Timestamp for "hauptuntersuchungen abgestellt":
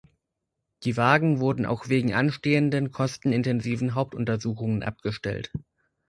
3.93-5.51